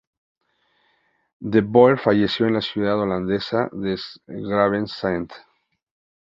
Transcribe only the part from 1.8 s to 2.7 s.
falleció en la